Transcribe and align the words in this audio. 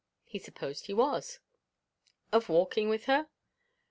He 0.25 0.39
supposed 0.39 0.87
he 0.87 0.95
was. 0.95 1.37
Of 2.31 2.49
walking 2.49 2.89
with 2.89 3.05
her? 3.05 3.27